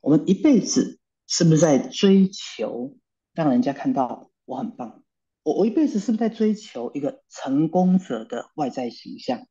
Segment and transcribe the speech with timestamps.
[0.00, 2.96] 我们一辈子是不是在追求
[3.32, 5.04] 让人家看到我很棒？
[5.42, 9.46] 我我一辈子是不是在追求一个成功者的外在形象？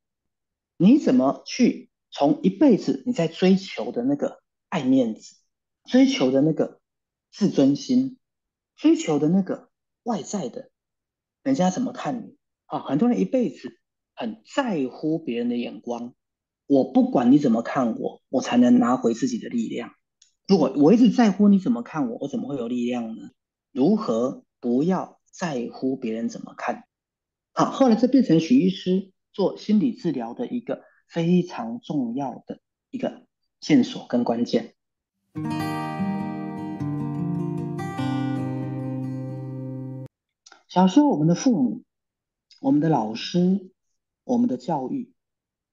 [0.77, 5.35] 你怎么去从一辈子你在追求的那个爱面子、
[5.85, 6.79] 追求的那个
[7.31, 8.17] 自尊心、
[8.75, 9.69] 追求的那个
[10.03, 10.69] 外在的，
[11.43, 12.37] 人家怎么看你？
[12.65, 13.79] 啊，很多人一辈子
[14.15, 16.13] 很在乎别人的眼光。
[16.67, 19.91] 我不管你怎么看我，我才能拿回自己的力量。
[20.49, 23.29] 如果我一直在乎你怎么看我，我怎么会有力量呢？
[23.71, 26.85] 如何不要在乎别人怎么看？
[27.53, 33.27] 好，后来这变成许医师做心理治疗的一个非常重要的一个
[33.61, 34.73] 线索跟关键。
[40.67, 41.83] 小时候，我们的父母、
[42.59, 43.69] 我们的老师、
[44.23, 45.13] 我们的教育，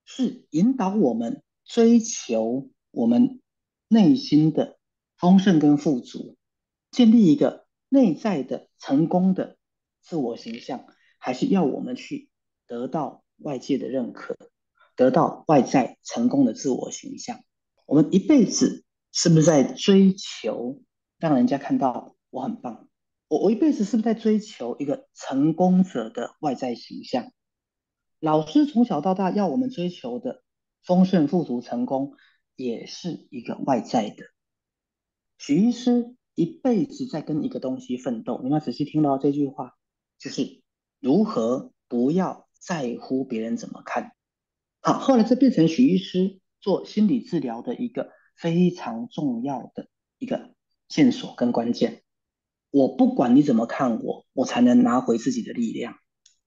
[0.05, 3.41] 是引导我们追求我们。
[3.89, 4.76] 内心的
[5.17, 6.37] 丰盛跟富足，
[6.91, 9.57] 建立一个内在的成功的
[10.01, 10.85] 自我形象，
[11.17, 12.29] 还是要我们去
[12.65, 14.37] 得到外界的认可，
[14.95, 17.39] 得到外在成功的自我形象？
[17.85, 20.81] 我们一辈子是不是在追求
[21.17, 22.87] 让人家看到我很棒？
[23.27, 27.31] 我我一辈子是不是在追求一个成功者的外在形象？
[28.19, 30.43] 老师从小到大要我们追求的
[30.83, 32.13] 丰盛、富足、成功。
[32.59, 34.23] 也是一个外在的。
[35.37, 39.73] 许医师一辈子在跟一个东西奋斗，你们仔细听到这句话，
[40.19, 40.61] 就是
[40.99, 44.11] 如何不要在乎别人怎么看。
[44.81, 50.53] 好，后来这变成许医师做心理治疗的一个非常重要的一个
[50.89, 52.01] 线索跟关键。
[52.69, 55.95] 我不管你怎么看我，我才能拿回自己的力量。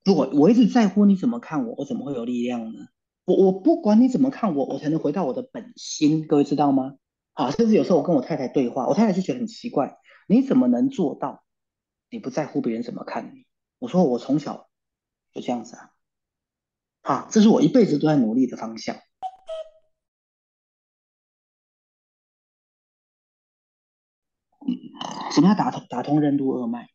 [0.05, 2.87] 如果我一直在乎你怎么看我，我怎么会有力量呢？
[3.25, 6.27] 我我不管你怎么看我，我才能回到我的本心。
[6.27, 6.97] 各位知道吗？
[7.41, 11.43] 啊，甚至有时候我跟我太太对话，我太太就觉得很奇怪，你怎么能做到？
[12.11, 13.47] 你不在乎别人怎么看你？
[13.79, 14.69] 我说我从小
[15.33, 15.91] 就这样子啊，
[17.01, 18.95] 啊，这是我一辈子都在努力的方向。
[25.33, 26.91] 什么叫打通打通任督二脉？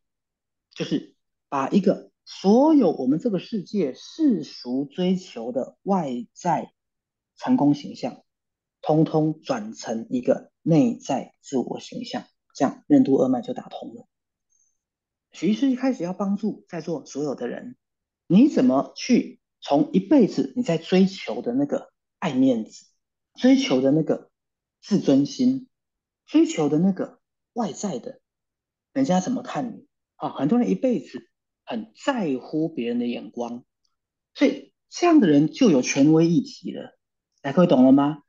[0.76, 1.16] 就是
[1.50, 2.12] 把一个。
[2.28, 6.74] 所有我们这个世界世俗追求的外在
[7.36, 8.25] 成功形象，
[8.86, 14.06] 通通转成一个内在自我形象，这样任督二脉就打通了。
[15.32, 17.76] 徐医师一开始要帮助在座所有的人，
[18.28, 22.86] 你怎么去从一辈子你在追求的那个爱面子、
[23.34, 24.30] 追求的那个
[24.82, 25.68] 自尊心、
[26.28, 27.20] 追求的那个
[27.54, 28.20] 外在的，
[28.94, 29.88] 人家怎么看你？
[30.16, 31.28] 啊，很多人一辈子。
[31.68, 33.66] 很在乎别人的眼光，
[34.36, 36.96] 所以这样的人就有权威议题了。
[37.42, 38.22] 来，各位懂了吗？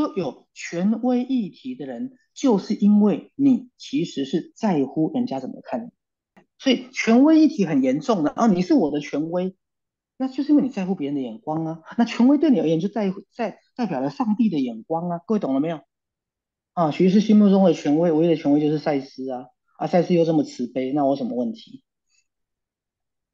[0.00, 8.46] 说有权威议题的人，就是因为你其实是在乎人家怎么看你，所以权威议题很严重的啊。
[8.46, 9.54] 你是我的权威，
[10.16, 11.80] 那就是因为你在乎别人的眼光啊。
[11.98, 15.20] 那权威对你而言，就在在代表了上帝的眼光啊。
[15.26, 15.80] 各位懂了没有？
[16.72, 19.46] 啊，徐师心目中的权威，唯一的权威就是赛斯啊。
[19.76, 21.84] 啊，赛斯又这么慈悲，那我什么问题？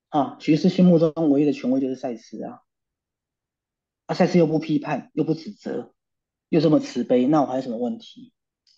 [0.08, 2.62] 啊，徐师心目中唯一的权威就是赛斯啊，
[4.06, 5.94] 啊，赛斯又不批判，又不指责，
[6.48, 8.32] 又这么慈悲，那我还有什么问题？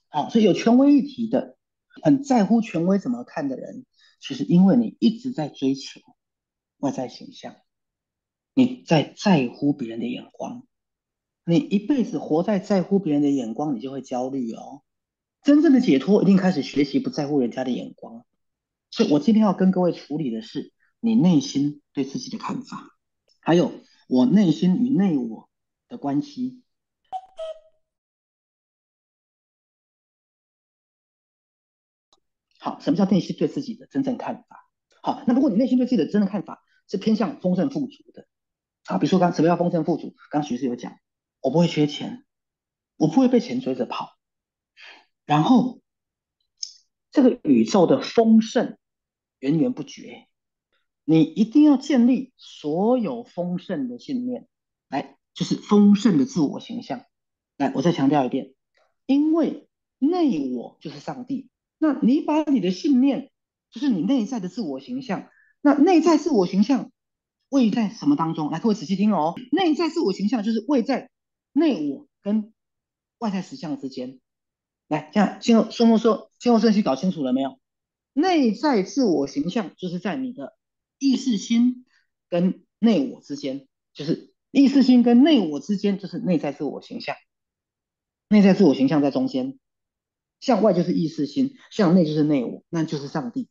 [0.08, 1.56] 好，所以有权威议题的，
[2.02, 3.84] 很在乎权威怎么看的人，
[4.20, 6.00] 其实因为你一直在追求
[6.78, 7.56] 外在形象，
[8.54, 10.66] 你在在乎别人的眼光，
[11.44, 14.82] 你一辈子活在在乎别人的眼光，你就会焦虑哦。
[15.42, 18.24] 真正的解脱一定开始学习不在乎人家的眼光，
[18.90, 20.72] 所以我今天要跟各位处理的是。
[21.02, 22.90] 你内心对自己的看法，
[23.40, 23.72] 还有
[24.06, 25.48] 我内心与内我
[25.88, 26.62] 的关系。
[32.60, 34.68] 好，什么叫内心对自己的真正看法？
[35.02, 38.26] 好，那如果你内心对自己的真正看法是偏向丰盛富足的，
[38.84, 40.14] 啊，比如说刚什么叫丰盛富足？
[40.30, 40.98] 刚徐师有讲，
[41.40, 42.26] 我不会缺钱，
[42.96, 44.10] 我不会被钱追着跑，
[45.24, 45.80] 然后
[47.10, 48.76] 这个宇宙的丰盛
[49.38, 50.26] 源源不绝。
[51.04, 54.46] 你一定要建立所有丰盛的信念，
[54.88, 57.06] 来，就是丰盛的自我形象。
[57.56, 58.54] 来，我再强调一遍，
[59.06, 59.66] 因为
[59.98, 61.48] 内我就是上帝。
[61.82, 63.32] 那你把你的信念，
[63.72, 65.28] 就是你内在的自我形象，
[65.60, 66.92] 那内在自我形象
[67.48, 68.50] 位在什么当中？
[68.50, 71.10] 来，各位仔细听哦，内在自我形象就是位在
[71.52, 72.52] 内我跟
[73.18, 74.20] 外在实相之间。
[74.86, 77.58] 来，这样先后顺说，先后顺序搞清楚了没有？
[78.12, 80.54] 内在自我形象就是在你的。
[81.02, 81.86] 意识心
[82.28, 87.16] 跟内我之间，就是意识心跟内我之间，就是内在自我形象。
[88.28, 89.58] 内在自我形象在中间，
[90.40, 93.48] 向外就是意识心，向内就是内我，那就是上帝。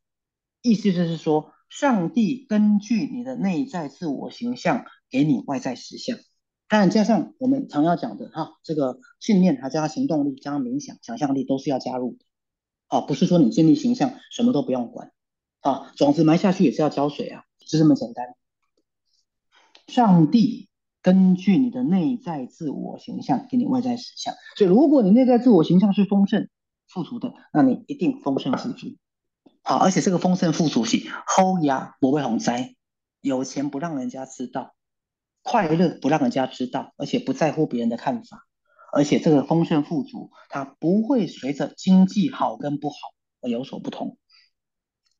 [0.61, 6.17] 意思就是说，上帝根据你的内在自我形象，给你外在实相。
[6.67, 12.25] 当然，加上我们常要讲的哈，这个信念还加行动力，加冥想、想象力都是要加入的。
[12.87, 15.11] 啊，不是说你建立形象什么都不用管，
[15.61, 18.25] 啊，种子埋下去也是要浇水啊，就这么简单。
[19.87, 20.69] 上帝
[21.01, 26.49] 根据你的内在自我形象给你外在实相，所以如果你内在自我形象是丰盛
[26.89, 28.97] 富足的，那你一定丰盛富足。
[29.63, 32.75] 好，而且这个丰盛富足是厚压不会洪灾，
[33.21, 34.73] 有钱不让人家知道，
[35.43, 38.47] 快乐不让人家知道，而且不在乎别人的看法。
[38.91, 42.95] 而且这个丰盛富足，它不会随着经济好跟不好
[43.39, 44.17] 而有所不同。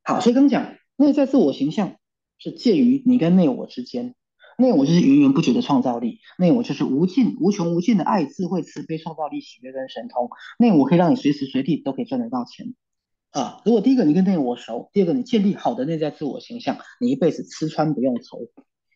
[0.04, 1.98] 好，所以刚讲内在自我形象
[2.40, 4.16] 是介于你跟内我之间，
[4.60, 10.30] 那我就是源源不绝的创造力，那我就是无尽、无穷无尽的爱、智慧、慈悲、创造力、喜悦跟神通。
[10.60, 12.76] 那我可以让你随时随地都可以赚得到钱
[13.32, 13.62] 啊！
[13.64, 18.40] 如果第一个你跟内我熟，第二个你建立好的内在自我形象，你一辈子吃穿不用愁。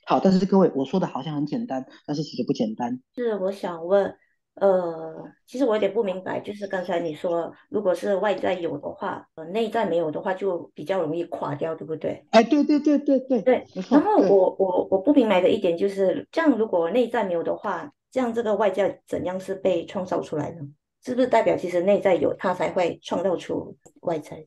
[0.05, 2.99] 好，但是各位我说的好像很简单，但是其实不简单。
[3.15, 4.13] 是我想问。
[4.55, 12.25] 呃，其实我有点不明白，就是刚才你说，如果是外在有的话，呃，内在没有的话，就比较容易垮掉，对不对？
[12.29, 13.65] 哎，对对对对对对。
[13.89, 20.61] 然后我我我不明白的一点就是，这样如果内在没有的话，这样这个外在怎样是被创造出来的？
[21.03, 24.45] 是不是代表其实内在有，它才会创造出外在？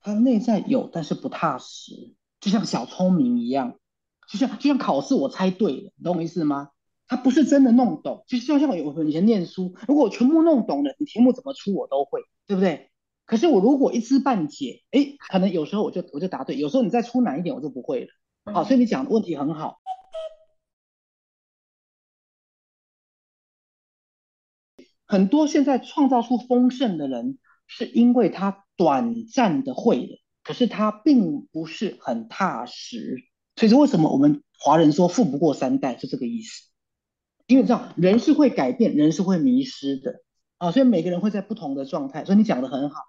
[0.00, 3.74] 它内在有，但是不踏实，就像小聪明一样，
[4.30, 6.70] 就像就像考试我猜对了，懂我意思吗？
[7.10, 12.88] 他不是真的弄懂，就像像我以前念书，如果我全部弄懂了，你题目怎么出我都会，对不对？
[13.26, 18.06] 可是我如果一知半解，哎，可能有时候我就我就答对，有时候你再出难一点，我就不会了。
[18.44, 19.80] 好，所以你讲的问题很好。
[25.04, 33.16] 很多现在创造出丰盛的人，是因为他短暂的会了，可是他并不是很踏实。
[33.56, 36.69] 所以说，为什么我们华人说富不过三代，就这个意思。
[37.50, 40.22] 因为这样，人是会改变，人是会迷失的
[40.58, 42.24] 啊，所以每个人会在不同的状态。
[42.24, 43.02] 所以你讲的很好，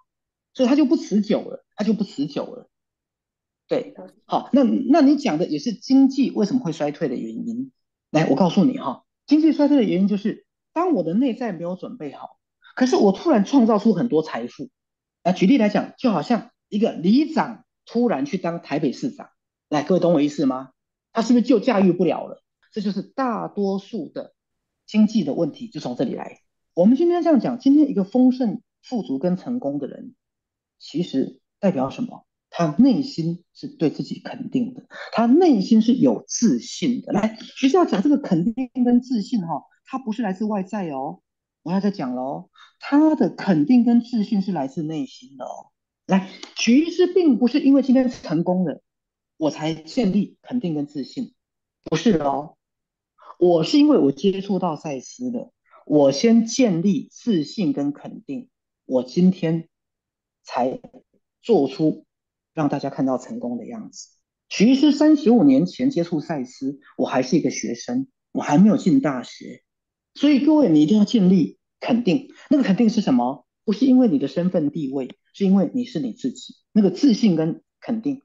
[0.52, 2.68] 所以它就不持久了，它就不持久了。
[3.68, 3.94] 对，
[4.26, 7.70] 好，那那你讲的也是经济为什么会衰退的原因。
[8.10, 12.38] 来，我告诉你哈，经济衰退的原因就是当我的内在没有准备好，
[12.74, 14.70] 可是我突然创造出很多财富。
[15.22, 19.28] 来，举例来讲，就好像一个里长突然去当台北市长，
[19.68, 20.70] 来，各位懂我意思吗？
[21.14, 22.42] 他是不是就驾驭不了了？
[22.72, 24.34] 这就是大多数的
[24.86, 26.40] 经济的问题，就从这里来。
[26.74, 30.14] 我们今天这样讲，今天一个丰盛、富足跟成功的人，
[30.78, 32.26] 其实代表什么？
[32.54, 37.12] 他内心是对自己肯定的，他内心是有自信的。
[37.12, 41.20] 来，学校讲这个肯定跟自信，哈，它不是来自外在哦。
[41.62, 45.72] 我要再讲喽，他的肯定跟自信是来自内心的哦。
[46.06, 48.82] 来，其实并不是因为今天成功了，
[49.38, 51.32] 我才建立肯定跟自信，
[51.84, 52.56] 不是哦。
[53.42, 55.50] 我是因为我接触到赛斯的，
[55.84, 58.48] 我先建立自信跟肯定，
[58.84, 59.68] 我今天
[60.44, 60.80] 才
[61.42, 62.04] 做出
[62.54, 64.10] 让大家看到成功的样子。
[64.48, 69.64] 其实三十五年前接触赛斯，我还是一个学生，我还没有进大学。
[70.14, 72.28] 所以各位，你一定要建立肯定。
[72.48, 73.44] 那个肯定是什么？
[73.64, 76.54] 不是因为你的身份地位，是因为你是你自己。
[76.70, 78.22] 那个自信跟肯定，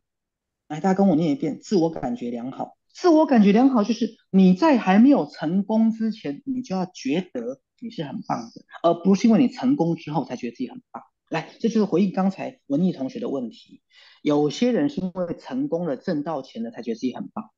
[0.67, 2.76] 来，大家跟我念一遍：自我感觉良好。
[2.99, 11.03] 自我感觉良好，就是你在还没有成功之前，你就要觉得你是很棒的，而不是因为你成功之后才觉得自己很棒。
[11.29, 13.83] 来，这就是回应刚才文艺同学的问题。
[14.23, 17.51] 有些人是因为成功了、挣到钱了，才觉得自己很棒。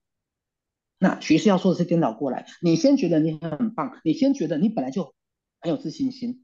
[0.98, 5.14] 那徐师要说的是颠倒过来，你先觉得你很棒，你先觉得你本来就
[5.62, 6.44] 很有自信心，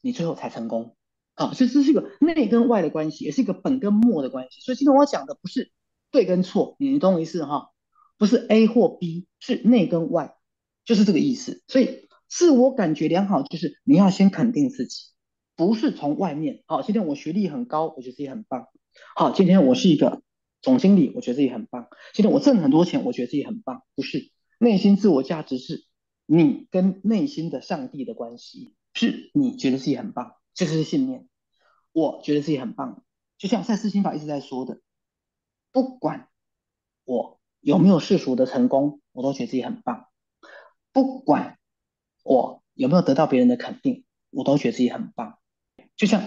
[0.00, 0.96] 你最后才成功。
[1.34, 4.60] 啊，所以这是一个内跟外的关系，也是一个本跟末的关系。
[4.62, 5.70] 所以今天我讲的不是
[6.10, 7.68] 对跟错，你懂我意思哈？
[8.18, 10.36] 不是 A 或 B，是内跟外，
[10.84, 11.62] 就是这个意思。
[11.66, 15.06] 所以自我感觉良好，就是你要先肯定自己，
[15.56, 16.62] 不是从外面。
[16.66, 18.68] 好，今天我学历很高，我觉得自己很棒。
[19.16, 20.22] 好，今天我是一个
[20.60, 21.88] 总经理，我觉得自己很棒。
[22.14, 23.82] 今天我挣很多钱，我觉得自己很棒。
[23.94, 25.84] 不是，内心自我价值是
[26.26, 31.28] 你跟内心的上帝的关系，是你觉得自己很棒，这是信念。
[31.92, 33.04] 我觉得自己很棒，
[33.36, 34.80] 就像赛斯心法一直在说的，
[35.72, 36.28] 不管
[37.04, 37.41] 我。
[37.62, 40.06] 有没有世俗的成功，我都觉得自己很棒。
[40.92, 41.58] 不管
[42.24, 45.38] 我有没有得到别人的肯定，我都觉得自己很棒。
[45.96, 46.22] 就像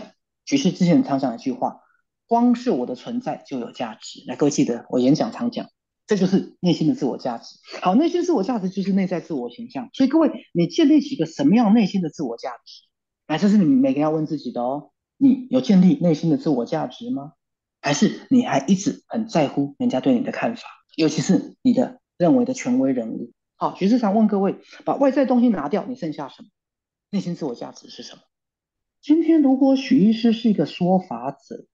[0.46, 1.82] 局势之前常讲一句话
[2.26, 5.68] ：“光是我的存在就有价值。”来，各位记得我演讲常讲，
[6.08, 7.60] 这就是内心的自我价值。
[7.82, 9.90] 好，内心自我价值就是内在自我形象。
[9.92, 12.84] 所以各位，你建立起一个什么样内心的自我价值？
[13.28, 14.92] 来，这是你每个人要问自己的哦。
[15.18, 17.34] 你有建立内心的自我价值吗？
[17.82, 20.64] 还是你还一直很在乎人家对你的看法，
[20.96, 23.32] 尤其是你的认为的权威人物？
[23.56, 26.50] 好，徐志常问各位：把外在东西拿掉，你剩下什么？
[27.10, 28.22] 内心自我价值是什么？
[29.02, 31.66] 今天如果许医师是一个说法者，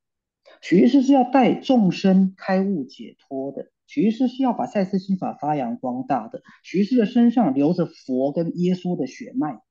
[0.62, 9.62] 许医师是要带众生开悟解脱的，许医师是要把赛斯心法发扬光大的，许医师的身上流着佛跟耶稣的血脉。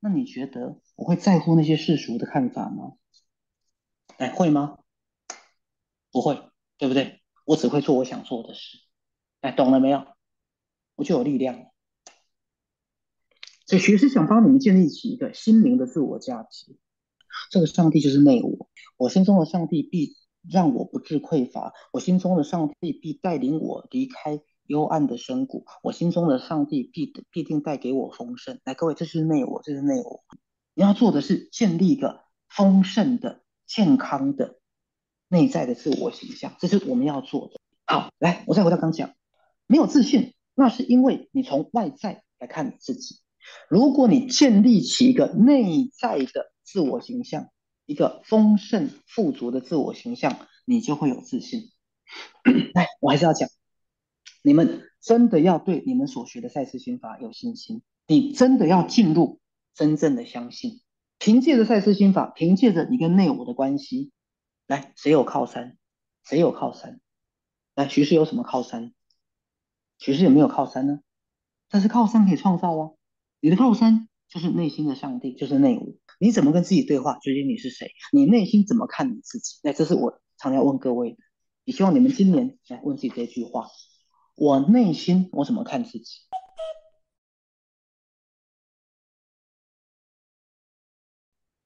[0.00, 2.92] 那你觉得我会在乎那些世俗的看法吗？
[4.18, 4.78] 哎，会吗？
[6.10, 6.38] 不会，
[6.78, 7.20] 对不对？
[7.46, 8.76] 我只会做我想做的事。
[9.40, 10.04] 哎，懂了没有？
[10.96, 11.64] 我就有力量了。
[13.64, 16.76] 所以，学师想帮你们建立起一个心灵的自我价值。
[17.50, 20.14] 这个上帝就是内我，我心中的上帝必
[20.46, 24.42] 让我不致匮乏，我心中的上帝必带领我离开。
[24.68, 28.58] 幽暗的深谷，我心中的上帝必必定带给我丰盛。
[28.64, 30.24] 来，各位，这是内我，这是内我。
[30.74, 34.58] 你要做的是建立一个丰盛的、健康的
[35.36, 37.60] 内在的自我形象，这是我们要做的。
[37.84, 39.12] 好，来，我再回到刚讲，
[39.66, 43.16] 没有自信，那是因为你从外在来看你自己。
[43.68, 47.50] 如果你建立起一个内在的自我形象，
[47.84, 51.70] 一个丰盛富足的自我形象，你就会有自信。
[52.72, 53.50] 来，我还是要讲。
[54.42, 59.38] 你们真的要对你们所学的赛斯心法有信心，你真的要进入
[59.74, 60.80] 真正的相信。
[61.18, 64.12] 凭借着赛斯心法，凭借着你跟内我的关系，
[64.66, 65.78] 来，谁有靠山？
[66.24, 67.00] 谁有靠山？
[67.74, 68.92] 来，徐氏有什么靠山？
[69.98, 71.00] 徐氏有没有靠山呢？
[71.68, 72.90] 但是靠山可以创造啊。
[73.40, 75.94] 你的靠山就是内心的上帝，就是内我。
[76.18, 77.14] 你怎么跟自己对话？
[77.14, 77.92] 究竟你是谁？
[78.12, 79.60] 你内心怎么看你自己？
[79.62, 81.18] 那这是我常要问各位的。
[81.64, 83.68] 也希望你们今年来问自己这句话。
[84.34, 86.04] 我内心我怎么看自己？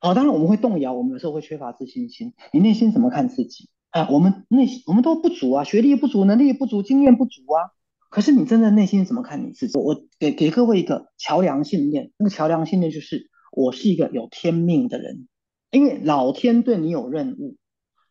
[0.03, 2.33] 好，当然我们会动摇，我们有时候会缺乏自信心。
[2.53, 3.69] 你内心怎么看自己？
[3.91, 7.71] 啊，我们内心我们都不足啊，学历不足，能力不足，经验不足啊。
[8.09, 9.79] 可是你真的内心怎么看你自己？
[9.79, 15.29] 我给给各位一个桥梁信念，那个桥梁信念就是我是一个有天命的人，
[15.71, 17.57] 因为老天对你有任务，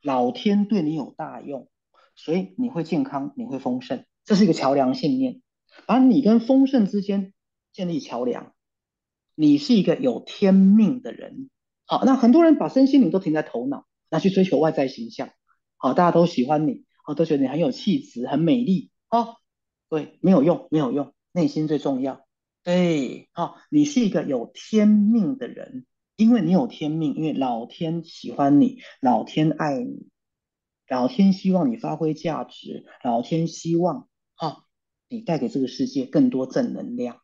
[0.04, 1.70] 老天对你有大用，
[2.16, 4.06] 所以你会健康，你会丰盛。
[4.26, 5.42] 这是一个桥梁信念，
[5.88, 7.34] 把你跟丰盛之间
[7.74, 8.54] 建立桥梁。
[9.34, 11.50] 你是一个有天命的人，
[11.90, 15.32] 好，那很多人把身心灵都停在头脑，那去追求外在形象，
[15.76, 19.38] 好，大家都喜欢你，好，都觉得你很有气质、很美丽，好，
[19.90, 22.22] 对，没有用，没有用，内心最重要。
[22.64, 30.10] 对，好，你是一个有天命的人，因为你有天命，因为老天喜欢你，老天爱你，
[30.88, 34.08] 老天希望你发挥价值，老天希望。
[34.36, 34.66] 好，
[35.08, 37.20] 你带给这个世界更多正能量。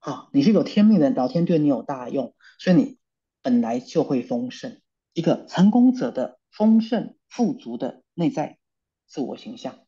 [0.00, 2.98] 好，你是有天命的人，老天对你有大用，所以你
[3.46, 4.80] 本来就会丰盛。
[5.12, 8.58] 一个成功者的丰盛富足的内在
[9.06, 9.78] 自我形象，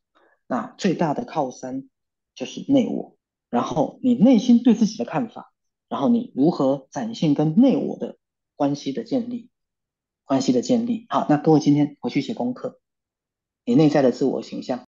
[0.47, 1.89] 那最大的靠山
[2.37, 3.17] 就是内我。
[3.51, 5.53] 然后你内心对自己的看法，
[5.89, 8.17] 然后你如何展现跟内我的
[8.55, 9.51] 关系的建立，
[10.25, 11.07] 关系的建立。
[11.09, 12.79] 好，那各位今天回去写功课，
[13.65, 14.87] 你内在的自我形象。